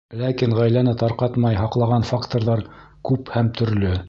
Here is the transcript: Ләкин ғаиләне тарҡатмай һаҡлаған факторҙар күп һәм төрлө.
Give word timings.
Ләкин 0.19 0.55
ғаиләне 0.59 0.93
тарҡатмай 1.03 1.59
һаҡлаған 1.61 2.09
факторҙар 2.13 2.67
күп 3.11 3.35
һәм 3.39 3.57
төрлө. 3.63 3.99